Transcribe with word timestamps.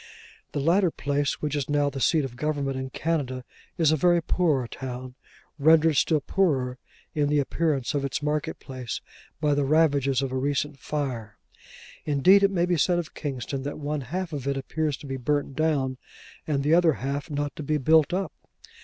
The 0.53 0.59
latter 0.59 0.89
place, 0.89 1.43
which 1.43 1.55
is 1.55 1.69
now 1.69 1.91
the 1.91 1.99
seat 2.01 2.25
of 2.25 2.35
government 2.35 2.75
in 2.75 2.89
Canada, 2.89 3.43
is 3.77 3.91
a 3.91 3.95
very 3.95 4.19
poor 4.19 4.67
town, 4.67 5.13
rendered 5.59 5.93
still 5.95 6.21
poorer 6.21 6.79
in 7.13 7.29
the 7.29 7.37
appearance 7.37 7.93
of 7.93 8.03
its 8.03 8.19
market 8.23 8.59
place 8.59 8.99
by 9.39 9.53
the 9.53 9.63
ravages 9.63 10.23
of 10.23 10.31
a 10.31 10.35
recent 10.35 10.79
fire. 10.79 11.37
Indeed, 12.03 12.41
it 12.41 12.49
may 12.49 12.65
be 12.65 12.77
said 12.77 12.97
of 12.97 13.13
Kingston, 13.13 13.61
that 13.61 13.77
one 13.77 14.01
half 14.01 14.33
of 14.33 14.47
it 14.47 14.57
appears 14.57 14.97
to 14.97 15.05
be 15.05 15.17
burnt 15.17 15.55
down, 15.55 15.99
and 16.47 16.63
the 16.63 16.73
other 16.73 16.93
half 16.93 17.29
not 17.29 17.55
to 17.55 17.61
be 17.61 17.77
built 17.77 18.11
up. 18.11 18.33